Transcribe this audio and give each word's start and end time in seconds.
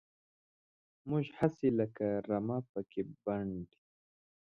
موږ 1.09 1.25
هسې 1.39 1.69
لکه 1.79 2.07
رمه 2.29 2.57
پکې 2.71 3.01
پنډ 3.23 3.65
وو. 3.75 3.81